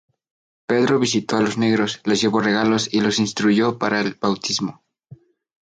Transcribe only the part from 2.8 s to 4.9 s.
y los instruyó para el bautismo.